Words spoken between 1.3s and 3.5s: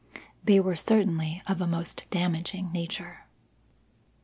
of a most damaging nature.